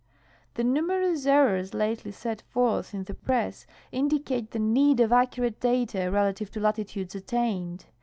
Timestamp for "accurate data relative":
5.13-6.49